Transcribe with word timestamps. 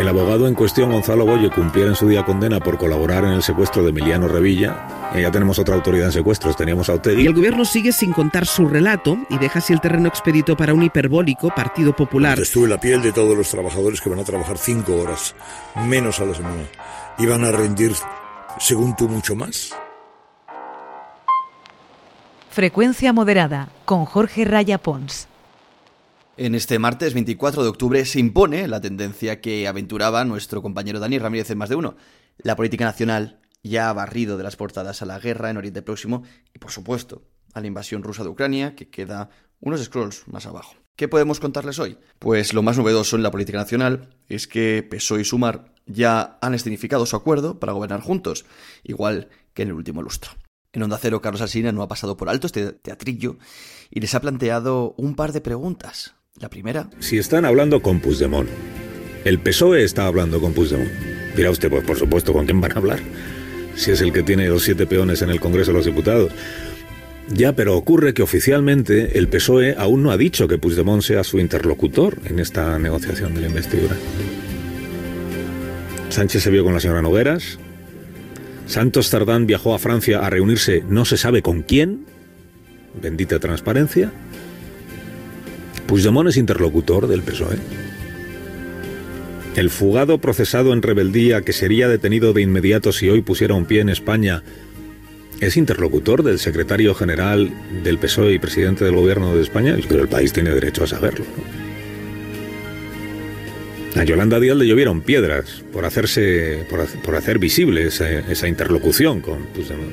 Que 0.00 0.04
el 0.04 0.08
abogado 0.08 0.48
en 0.48 0.54
cuestión, 0.54 0.90
Gonzalo 0.92 1.26
Boye, 1.26 1.50
cumpliera 1.50 1.90
en 1.90 1.94
su 1.94 2.08
día 2.08 2.24
condena 2.24 2.58
por 2.58 2.78
colaborar 2.78 3.22
en 3.24 3.32
el 3.32 3.42
secuestro 3.42 3.82
de 3.82 3.90
Emiliano 3.90 4.28
Revilla. 4.28 5.10
Eh, 5.14 5.20
ya 5.20 5.30
tenemos 5.30 5.58
otra 5.58 5.74
autoridad 5.74 6.06
en 6.06 6.12
secuestros, 6.12 6.56
teníamos 6.56 6.88
a 6.88 6.94
Otegui. 6.94 7.24
Y 7.24 7.26
el 7.26 7.34
gobierno 7.34 7.66
sigue 7.66 7.92
sin 7.92 8.14
contar 8.14 8.46
su 8.46 8.66
relato 8.66 9.18
y 9.28 9.36
deja 9.36 9.58
así 9.58 9.74
el 9.74 9.80
terreno 9.82 10.08
expedito 10.08 10.56
para 10.56 10.72
un 10.72 10.82
hiperbólico 10.82 11.54
Partido 11.54 11.94
Popular. 11.94 12.40
Estuve 12.40 12.64
en 12.64 12.70
la 12.70 12.80
piel 12.80 13.02
de 13.02 13.12
todos 13.12 13.36
los 13.36 13.50
trabajadores 13.50 14.00
que 14.00 14.08
van 14.08 14.20
a 14.20 14.24
trabajar 14.24 14.56
cinco 14.56 14.96
horas 14.96 15.34
menos 15.84 16.18
a 16.18 16.24
la 16.24 16.34
semana 16.34 16.62
y 17.18 17.26
van 17.26 17.44
a 17.44 17.52
rendir, 17.52 17.92
según 18.58 18.96
tú, 18.96 19.06
mucho 19.06 19.36
más. 19.36 19.76
Frecuencia 22.48 23.12
moderada 23.12 23.68
con 23.84 24.06
Jorge 24.06 24.46
Raya 24.46 24.78
Pons. 24.78 25.28
En 26.36 26.54
este 26.54 26.78
martes 26.78 27.12
24 27.12 27.62
de 27.62 27.68
octubre 27.68 28.04
se 28.04 28.18
impone 28.18 28.66
la 28.68 28.80
tendencia 28.80 29.40
que 29.40 29.66
aventuraba 29.66 30.24
nuestro 30.24 30.62
compañero 30.62 31.00
Dani 31.00 31.18
Ramírez 31.18 31.50
en 31.50 31.58
más 31.58 31.68
de 31.68 31.74
uno. 31.74 31.96
La 32.38 32.56
política 32.56 32.84
nacional 32.84 33.40
ya 33.62 33.90
ha 33.90 33.92
barrido 33.92 34.38
de 34.38 34.44
las 34.44 34.56
portadas 34.56 35.02
a 35.02 35.06
la 35.06 35.18
guerra 35.18 35.50
en 35.50 35.58
Oriente 35.58 35.82
Próximo 35.82 36.22
y, 36.54 36.58
por 36.58 36.70
supuesto, 36.70 37.22
a 37.52 37.60
la 37.60 37.66
invasión 37.66 38.02
rusa 38.02 38.22
de 38.22 38.30
Ucrania, 38.30 38.74
que 38.74 38.88
queda 38.88 39.28
unos 39.60 39.82
scrolls 39.82 40.26
más 40.28 40.46
abajo. 40.46 40.76
¿Qué 40.96 41.08
podemos 41.08 41.40
contarles 41.40 41.78
hoy? 41.78 41.98
Pues 42.18 42.54
lo 42.54 42.62
más 42.62 42.78
novedoso 42.78 43.16
en 43.16 43.22
la 43.22 43.30
política 43.30 43.58
nacional 43.58 44.16
es 44.28 44.46
que 44.46 44.86
PSOE 44.88 45.22
y 45.22 45.24
Sumar 45.24 45.74
ya 45.86 46.38
han 46.40 46.54
escenificado 46.54 47.04
su 47.06 47.16
acuerdo 47.16 47.58
para 47.58 47.72
gobernar 47.72 48.00
juntos, 48.00 48.46
igual 48.82 49.28
que 49.52 49.62
en 49.62 49.68
el 49.68 49.74
último 49.74 50.00
lustro. 50.00 50.32
En 50.72 50.82
Onda 50.82 50.98
Cero, 50.98 51.20
Carlos 51.20 51.42
Alsina 51.42 51.72
no 51.72 51.82
ha 51.82 51.88
pasado 51.88 52.16
por 52.16 52.28
alto 52.28 52.46
este 52.46 52.72
teatrillo 52.72 53.36
y 53.90 54.00
les 54.00 54.14
ha 54.14 54.20
planteado 54.20 54.94
un 54.96 55.16
par 55.16 55.32
de 55.32 55.40
preguntas 55.40 56.14
la 56.40 56.48
primera. 56.48 56.88
Si 57.00 57.18
están 57.18 57.44
hablando 57.44 57.82
con 57.82 58.00
Puigdemont, 58.00 58.48
el 59.24 59.38
PSOE 59.38 59.84
está 59.84 60.06
hablando 60.06 60.40
con 60.40 60.54
Puigdemont. 60.54 60.90
Dirá 61.36 61.50
usted, 61.50 61.68
pues 61.68 61.84
por 61.84 61.98
supuesto, 61.98 62.32
¿con 62.32 62.46
quién 62.46 62.60
van 62.60 62.72
a 62.72 62.76
hablar? 62.76 62.98
Si 63.76 63.90
es 63.90 64.00
el 64.00 64.12
que 64.12 64.22
tiene 64.22 64.48
los 64.48 64.62
siete 64.62 64.86
peones 64.86 65.22
en 65.22 65.30
el 65.30 65.38
Congreso 65.38 65.70
de 65.70 65.76
los 65.76 65.86
Diputados. 65.86 66.32
Ya, 67.28 67.54
pero 67.54 67.76
ocurre 67.76 68.14
que 68.14 68.22
oficialmente 68.22 69.18
el 69.18 69.28
PSOE 69.28 69.76
aún 69.78 70.02
no 70.02 70.10
ha 70.10 70.16
dicho 70.16 70.48
que 70.48 70.58
Puigdemont 70.58 71.02
sea 71.02 71.22
su 71.24 71.38
interlocutor 71.38 72.18
en 72.24 72.40
esta 72.40 72.78
negociación 72.78 73.34
de 73.34 73.42
la 73.42 73.46
investidura. 73.46 73.96
Sánchez 76.08 76.42
se 76.42 76.50
vio 76.50 76.64
con 76.64 76.74
la 76.74 76.80
señora 76.80 77.02
Nogueras. 77.02 77.58
Santos 78.66 79.10
Tardán 79.10 79.46
viajó 79.46 79.74
a 79.74 79.78
Francia 79.78 80.20
a 80.20 80.30
reunirse 80.30 80.82
no 80.88 81.04
se 81.04 81.16
sabe 81.16 81.42
con 81.42 81.62
quién. 81.62 82.06
Bendita 83.00 83.38
transparencia. 83.38 84.10
Puigdemont 85.90 86.28
es 86.28 86.36
interlocutor 86.36 87.08
del 87.08 87.22
PSOE. 87.22 87.56
El 89.56 89.70
fugado 89.70 90.18
procesado 90.18 90.72
en 90.72 90.82
rebeldía 90.82 91.42
que 91.42 91.52
sería 91.52 91.88
detenido 91.88 92.32
de 92.32 92.42
inmediato 92.42 92.92
si 92.92 93.10
hoy 93.10 93.22
pusiera 93.22 93.54
un 93.54 93.64
pie 93.64 93.80
en 93.80 93.88
España 93.88 94.44
es 95.40 95.56
interlocutor 95.56 96.22
del 96.22 96.38
secretario 96.38 96.94
general 96.94 97.50
del 97.82 97.98
PSOE 97.98 98.34
y 98.34 98.38
presidente 98.38 98.84
del 98.84 98.94
gobierno 98.94 99.34
de 99.34 99.42
España. 99.42 99.76
Pero 99.88 100.02
el 100.02 100.08
país 100.08 100.32
tiene 100.32 100.50
derecho 100.50 100.84
a 100.84 100.86
saberlo. 100.86 101.24
A 103.96 104.04
Yolanda 104.04 104.38
Díaz 104.38 104.58
le 104.58 104.68
llovieron 104.68 105.00
piedras 105.00 105.64
por 105.72 105.86
hacerse, 105.86 106.66
por, 107.04 107.16
hacer 107.16 107.40
visible 107.40 107.88
esa, 107.88 108.08
esa 108.08 108.46
interlocución 108.46 109.20
con 109.20 109.42
Puigdemont. 109.46 109.90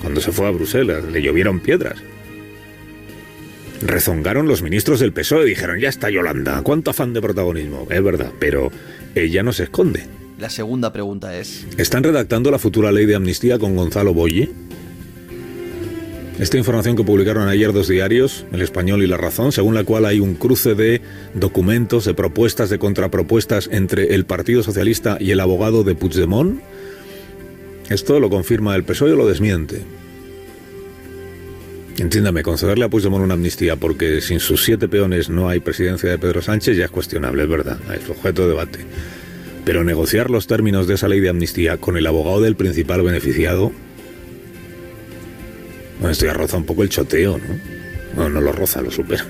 Cuando 0.00 0.20
se 0.20 0.32
fue 0.32 0.48
a 0.48 0.50
Bruselas, 0.50 1.04
le 1.04 1.22
llovieron 1.22 1.60
piedras. 1.60 2.02
Rezongaron 3.82 4.48
los 4.48 4.62
ministros 4.62 5.00
del 5.00 5.12
PSOE 5.12 5.46
y 5.46 5.50
dijeron, 5.50 5.78
ya 5.78 5.88
está 5.88 6.10
Yolanda, 6.10 6.60
cuánto 6.62 6.90
afán 6.90 7.12
de 7.12 7.20
protagonismo. 7.20 7.86
Es 7.90 8.02
verdad, 8.02 8.32
pero 8.38 8.70
ella 9.14 9.42
no 9.42 9.52
se 9.52 9.64
esconde. 9.64 10.06
La 10.38 10.50
segunda 10.50 10.92
pregunta 10.92 11.36
es... 11.36 11.66
¿Están 11.78 12.02
redactando 12.04 12.50
la 12.50 12.58
futura 12.58 12.92
ley 12.92 13.06
de 13.06 13.14
amnistía 13.14 13.58
con 13.58 13.76
Gonzalo 13.76 14.14
Boye? 14.14 14.50
Esta 16.38 16.56
información 16.56 16.94
que 16.94 17.02
publicaron 17.02 17.48
ayer 17.48 17.72
dos 17.72 17.88
diarios, 17.88 18.46
El 18.52 18.62
Español 18.62 19.02
y 19.02 19.08
La 19.08 19.16
Razón, 19.16 19.50
según 19.50 19.74
la 19.74 19.82
cual 19.82 20.06
hay 20.06 20.20
un 20.20 20.34
cruce 20.34 20.76
de 20.76 21.00
documentos, 21.34 22.04
de 22.04 22.14
propuestas, 22.14 22.70
de 22.70 22.78
contrapropuestas 22.78 23.68
entre 23.72 24.14
el 24.14 24.24
Partido 24.24 24.62
Socialista 24.62 25.18
y 25.18 25.32
el 25.32 25.40
abogado 25.40 25.82
de 25.82 25.96
Puigdemont, 25.96 26.60
esto 27.90 28.20
lo 28.20 28.30
confirma 28.30 28.76
el 28.76 28.84
PSOE 28.84 29.14
o 29.14 29.16
lo 29.16 29.26
desmiente. 29.26 29.82
Entiéndame, 31.98 32.44
concederle 32.44 32.84
a 32.84 32.88
Puigdemont 32.88 33.24
una 33.24 33.34
amnistía 33.34 33.74
porque 33.74 34.20
sin 34.20 34.38
sus 34.38 34.64
siete 34.64 34.88
peones 34.88 35.28
no 35.28 35.48
hay 35.48 35.58
presidencia 35.58 36.08
de 36.08 36.18
Pedro 36.18 36.40
Sánchez 36.42 36.76
ya 36.76 36.84
es 36.84 36.90
cuestionable, 36.92 37.42
es 37.42 37.48
verdad, 37.48 37.78
es 37.92 38.08
objeto 38.08 38.42
de 38.42 38.48
debate. 38.48 38.78
Pero 39.64 39.82
negociar 39.82 40.30
los 40.30 40.46
términos 40.46 40.86
de 40.86 40.94
esa 40.94 41.08
ley 41.08 41.18
de 41.18 41.28
amnistía 41.28 41.76
con 41.76 41.96
el 41.96 42.06
abogado 42.06 42.40
del 42.40 42.54
principal 42.54 43.02
beneficiado... 43.02 43.72
Bueno, 45.98 46.12
esto 46.12 46.26
ya 46.26 46.32
roza 46.32 46.56
un 46.56 46.64
poco 46.64 46.84
el 46.84 46.88
choteo, 46.88 47.38
¿no? 47.38 47.58
Bueno, 48.14 48.30
no 48.30 48.40
lo 48.40 48.52
roza, 48.52 48.80
lo 48.80 48.92
supera. 48.92 49.26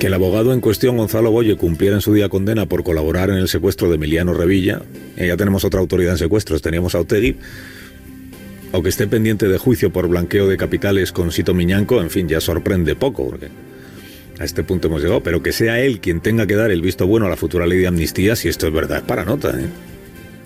Que 0.00 0.06
el 0.06 0.14
abogado 0.14 0.54
en 0.54 0.62
cuestión, 0.62 0.96
Gonzalo 0.96 1.30
Boye, 1.30 1.56
cumpliera 1.56 1.96
en 1.96 2.00
su 2.00 2.14
día 2.14 2.30
condena 2.30 2.64
por 2.64 2.82
colaborar 2.82 3.28
en 3.28 3.36
el 3.36 3.48
secuestro 3.48 3.90
de 3.90 3.96
Emiliano 3.96 4.32
Revilla. 4.32 4.80
Eh, 5.18 5.26
ya 5.26 5.36
tenemos 5.36 5.64
otra 5.64 5.80
autoridad 5.80 6.12
en 6.12 6.18
secuestros, 6.18 6.62
teníamos 6.62 6.94
a 6.94 7.00
Otegui 7.00 7.36
aunque 8.72 8.90
esté 8.90 9.06
pendiente 9.06 9.48
de 9.48 9.58
juicio 9.58 9.92
por 9.92 10.08
blanqueo 10.08 10.46
de 10.48 10.56
capitales 10.56 11.12
con 11.12 11.32
Sito 11.32 11.54
Miñanco, 11.54 12.00
en 12.00 12.10
fin, 12.10 12.28
ya 12.28 12.40
sorprende 12.40 12.96
poco, 12.96 13.28
porque 13.28 13.48
a 14.38 14.44
este 14.44 14.64
punto 14.64 14.88
hemos 14.88 15.02
llegado, 15.02 15.22
pero 15.22 15.42
que 15.42 15.52
sea 15.52 15.80
él 15.80 16.00
quien 16.00 16.20
tenga 16.20 16.46
que 16.46 16.56
dar 16.56 16.70
el 16.70 16.82
visto 16.82 17.06
bueno 17.06 17.26
a 17.26 17.30
la 17.30 17.36
futura 17.36 17.66
ley 17.66 17.78
de 17.78 17.86
amnistía, 17.86 18.36
si 18.36 18.48
esto 18.48 18.66
es 18.66 18.72
verdad, 18.72 18.98
es 18.98 19.04
para 19.04 19.24
nota. 19.24 19.50
¿eh? 19.58 19.68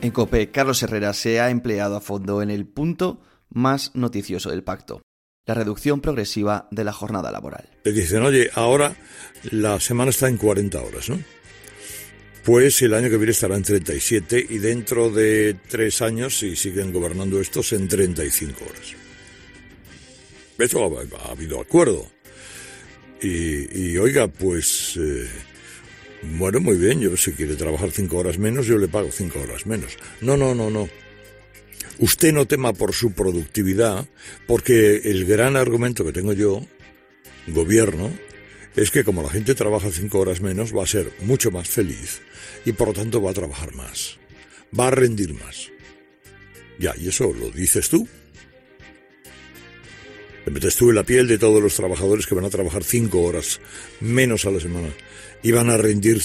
En 0.02 0.10
COPE, 0.10 0.50
Carlos 0.50 0.82
Herrera 0.82 1.12
se 1.12 1.40
ha 1.40 1.50
empleado 1.50 1.96
a 1.96 2.00
fondo 2.00 2.42
en 2.42 2.50
el 2.50 2.66
punto 2.66 3.20
más 3.48 3.90
noticioso 3.94 4.50
del 4.50 4.62
pacto, 4.62 5.02
la 5.46 5.54
reducción 5.54 6.00
progresiva 6.00 6.68
de 6.70 6.84
la 6.84 6.92
jornada 6.92 7.32
laboral. 7.32 7.68
Le 7.84 7.92
dicen, 7.92 8.22
oye, 8.22 8.50
ahora 8.54 8.94
la 9.50 9.80
semana 9.80 10.10
está 10.10 10.28
en 10.28 10.36
40 10.36 10.80
horas, 10.80 11.08
¿no? 11.10 11.18
Pues 12.44 12.80
el 12.82 12.94
año 12.94 13.10
que 13.10 13.16
viene 13.16 13.32
estará 13.32 13.56
en 13.56 13.62
37 13.62 14.46
y 14.48 14.58
dentro 14.58 15.10
de 15.10 15.56
tres 15.68 16.00
años, 16.02 16.38
si 16.38 16.56
siguen 16.56 16.92
gobernando 16.92 17.40
estos, 17.40 17.72
en 17.72 17.86
35 17.86 18.64
horas. 18.64 18.94
Eso 20.58 21.06
ha, 21.24 21.30
habido 21.30 21.60
acuerdo. 21.60 22.06
Y, 23.22 23.96
oiga, 23.98 24.28
pues, 24.28 24.98
eh, 24.98 25.28
bueno, 26.38 26.60
muy 26.60 26.76
bien, 26.76 27.00
yo 27.00 27.14
si 27.16 27.32
quiere 27.32 27.54
trabajar 27.54 27.90
cinco 27.90 28.18
horas 28.18 28.38
menos, 28.38 28.66
yo 28.66 28.78
le 28.78 28.88
pago 28.88 29.10
cinco 29.12 29.40
horas 29.40 29.66
menos. 29.66 29.96
No, 30.20 30.36
no, 30.36 30.54
no, 30.54 30.70
no. 30.70 30.88
Usted 31.98 32.32
no 32.32 32.46
tema 32.46 32.72
por 32.72 32.94
su 32.94 33.12
productividad, 33.12 34.06
porque 34.46 34.96
el 35.04 35.26
gran 35.26 35.56
argumento 35.56 36.04
que 36.04 36.12
tengo 36.12 36.32
yo, 36.32 36.66
gobierno, 37.48 38.10
es 38.76 38.90
que 38.90 39.04
como 39.04 39.22
la 39.22 39.30
gente 39.30 39.54
trabaja 39.54 39.90
cinco 39.90 40.20
horas 40.20 40.40
menos, 40.40 40.74
va 40.76 40.84
a 40.84 40.86
ser 40.86 41.12
mucho 41.20 41.50
más 41.50 41.68
feliz 41.68 42.20
y 42.64 42.72
por 42.72 42.88
lo 42.88 42.94
tanto 42.94 43.20
va 43.20 43.30
a 43.30 43.34
trabajar 43.34 43.74
más, 43.74 44.18
va 44.78 44.88
a 44.88 44.90
rendir 44.90 45.34
más. 45.34 45.70
Ya, 46.78 46.94
y 46.96 47.08
eso 47.08 47.32
lo 47.32 47.50
dices 47.50 47.88
tú. 47.88 48.08
Te 50.44 50.50
metes 50.50 50.76
tú 50.76 50.88
en 50.88 50.96
la 50.96 51.04
piel 51.04 51.28
de 51.28 51.38
todos 51.38 51.62
los 51.62 51.74
trabajadores 51.74 52.26
que 52.26 52.34
van 52.34 52.46
a 52.46 52.50
trabajar 52.50 52.82
cinco 52.82 53.20
horas 53.22 53.60
menos 54.00 54.46
a 54.46 54.50
la 54.50 54.60
semana 54.60 54.88
y 55.42 55.52
van 55.52 55.68
a 55.68 55.76
rendir, 55.76 56.22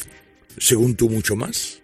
según 0.58 0.96
tú, 0.96 1.10
mucho 1.10 1.36
más. 1.36 1.82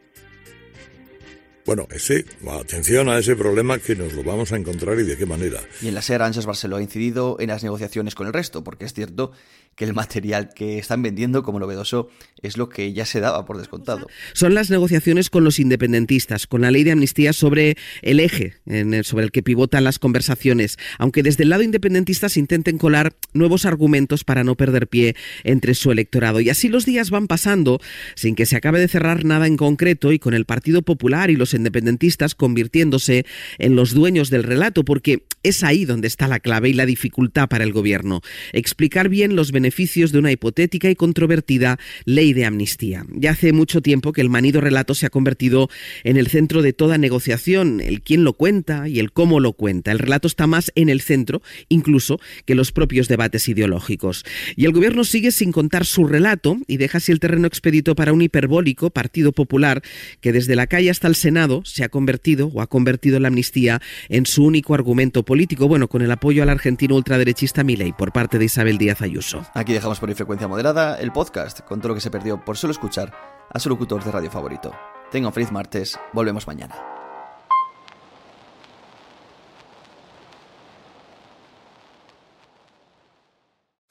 Bueno, 1.65 1.87
ese, 1.91 2.25
atención 2.49 3.07
a 3.09 3.19
ese 3.19 3.35
problema 3.35 3.77
que 3.77 3.95
nos 3.95 4.13
lo 4.13 4.23
vamos 4.23 4.51
a 4.51 4.57
encontrar 4.57 4.99
y 4.99 5.03
de 5.03 5.15
qué 5.15 5.25
manera. 5.25 5.61
Y 5.81 5.89
en 5.89 5.93
la 5.93 6.01
SER 6.01 6.21
Ángels 6.21 6.45
Barceló 6.45 6.77
ha 6.77 6.81
incidido 6.81 7.37
en 7.39 7.49
las 7.49 7.63
negociaciones 7.63 8.15
con 8.15 8.27
el 8.27 8.33
resto, 8.33 8.63
porque 8.63 8.85
es 8.85 8.93
cierto 8.93 9.31
que 9.75 9.85
el 9.85 9.93
material 9.93 10.49
que 10.53 10.77
están 10.77 11.01
vendiendo 11.01 11.43
como 11.43 11.59
novedoso 11.59 12.09
es 12.41 12.57
lo 12.57 12.69
que 12.69 12.91
ya 12.93 13.05
se 13.05 13.19
daba 13.19 13.45
por 13.45 13.57
descontado. 13.57 14.07
Son 14.33 14.53
las 14.53 14.69
negociaciones 14.69 15.29
con 15.29 15.43
los 15.43 15.59
independentistas, 15.59 16.45
con 16.45 16.61
la 16.61 16.71
ley 16.71 16.83
de 16.83 16.91
amnistía 16.91 17.33
sobre 17.33 17.77
el 18.01 18.19
eje 18.19 18.55
sobre 19.03 19.25
el 19.25 19.31
que 19.31 19.43
pivotan 19.43 19.83
las 19.83 19.99
conversaciones, 19.99 20.77
aunque 20.97 21.23
desde 21.23 21.43
el 21.43 21.49
lado 21.49 21.63
independentista 21.63 22.29
se 22.29 22.39
intenten 22.39 22.77
colar 22.77 23.13
nuevos 23.33 23.65
argumentos 23.65 24.23
para 24.23 24.43
no 24.43 24.55
perder 24.55 24.87
pie 24.87 25.15
entre 25.43 25.73
su 25.73 25.91
electorado. 25.91 26.41
Y 26.41 26.49
así 26.49 26.67
los 26.67 26.85
días 26.85 27.09
van 27.09 27.27
pasando 27.27 27.79
sin 28.15 28.35
que 28.35 28.45
se 28.45 28.57
acabe 28.57 28.79
de 28.79 28.87
cerrar 28.87 29.23
nada 29.23 29.47
en 29.47 29.57
concreto 29.57 30.11
y 30.11 30.19
con 30.19 30.33
el 30.33 30.45
Partido 30.45 30.81
Popular 30.81 31.29
y 31.29 31.35
los 31.35 31.53
independentistas 31.53 32.35
convirtiéndose 32.35 33.25
en 33.57 33.75
los 33.75 33.93
dueños 33.93 34.29
del 34.29 34.43
relato, 34.43 34.83
porque 34.83 35.23
es 35.43 35.63
ahí 35.63 35.85
donde 35.85 36.07
está 36.07 36.27
la 36.27 36.39
clave 36.39 36.69
y 36.69 36.73
la 36.73 36.85
dificultad 36.85 37.47
para 37.47 37.63
el 37.63 37.71
gobierno. 37.71 38.21
Explicar 38.53 39.09
bien 39.09 39.35
los 39.35 39.51
beneficios 39.51 39.70
de 39.71 40.19
una 40.19 40.31
hipotética 40.31 40.89
y 40.89 40.95
controvertida 40.95 41.79
ley 42.05 42.33
de 42.33 42.45
amnistía. 42.45 43.05
Ya 43.13 43.31
hace 43.31 43.51
mucho 43.51 43.81
tiempo 43.81 44.11
que 44.11 44.21
el 44.21 44.29
manido 44.29 44.61
relato 44.61 44.93
se 44.93 45.05
ha 45.05 45.09
convertido 45.09 45.69
en 46.03 46.17
el 46.17 46.27
centro 46.27 46.61
de 46.61 46.73
toda 46.73 46.97
negociación, 46.97 47.81
el 47.81 48.01
quién 48.01 48.23
lo 48.23 48.33
cuenta 48.33 48.87
y 48.87 48.99
el 48.99 49.11
cómo 49.11 49.39
lo 49.39 49.53
cuenta. 49.53 49.91
El 49.91 49.99
relato 49.99 50.27
está 50.27 50.45
más 50.45 50.71
en 50.75 50.89
el 50.89 51.01
centro, 51.01 51.41
incluso, 51.69 52.19
que 52.45 52.53
los 52.53 52.71
propios 52.71 53.07
debates 53.07 53.47
ideológicos. 53.47 54.23
Y 54.55 54.65
el 54.65 54.71
gobierno 54.71 55.03
sigue 55.03 55.31
sin 55.31 55.51
contar 55.51 55.85
su 55.85 56.05
relato 56.05 56.57
y 56.67 56.77
deja 56.77 56.99
así 56.99 57.11
el 57.11 57.19
terreno 57.19 57.47
expedito 57.47 57.95
para 57.95 58.13
un 58.13 58.21
hiperbólico 58.21 58.89
Partido 58.91 59.31
Popular 59.31 59.81
que 60.19 60.31
desde 60.31 60.55
la 60.55 60.67
calle 60.67 60.89
hasta 60.89 61.07
el 61.07 61.15
Senado 61.15 61.63
se 61.65 61.83
ha 61.83 61.89
convertido 61.89 62.47
o 62.53 62.61
ha 62.61 62.67
convertido 62.67 63.19
la 63.19 63.29
amnistía 63.29 63.81
en 64.09 64.25
su 64.25 64.43
único 64.43 64.75
argumento 64.75 65.23
político, 65.23 65.67
bueno, 65.67 65.87
con 65.87 66.01
el 66.01 66.11
apoyo 66.11 66.43
al 66.43 66.49
argentino 66.49 66.95
ultraderechista 66.95 67.63
Milei 67.63 67.93
por 67.93 68.11
parte 68.11 68.37
de 68.37 68.45
Isabel 68.45 68.77
Díaz 68.77 69.01
Ayuso. 69.01 69.45
Aquí 69.53 69.73
dejamos 69.73 69.99
por 69.99 70.13
frecuencia 70.13 70.47
moderada 70.47 70.97
el 70.99 71.11
podcast 71.11 71.59
con 71.61 71.79
todo 71.79 71.89
lo 71.89 71.95
que 71.95 72.01
se 72.01 72.11
perdió 72.11 72.43
por 72.43 72.57
solo 72.57 72.71
escuchar 72.71 73.11
a 73.49 73.59
su 73.59 73.69
locutor 73.69 74.03
de 74.03 74.11
radio 74.11 74.31
favorito. 74.31 74.71
Tenga 75.11 75.27
un 75.27 75.33
feliz 75.33 75.51
martes, 75.51 75.99
volvemos 76.13 76.47
mañana. 76.47 77.00